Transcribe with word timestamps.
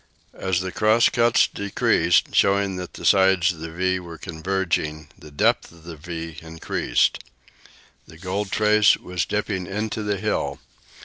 As 0.33 0.61
the 0.61 0.71
cross 0.71 1.09
cuts 1.09 1.45
decreased, 1.45 2.33
showing 2.33 2.75
that 2.77 2.95
the 2.95 3.05
sides 3.05 3.51
of 3.53 3.59
the 3.59 3.69
"V" 3.71 3.99
were 3.99 4.17
converging, 4.17 5.09
the 5.15 5.29
depth 5.29 5.71
of 5.71 5.83
the 5.83 5.95
"V" 5.95 6.39
increased. 6.41 7.19
The 8.07 8.17
gold 8.17 8.49
trace 8.49 8.97
was 8.97 9.27
dipping 9.27 9.67
into 9.67 10.01
the 10.01 10.17
hill. 10.17 10.59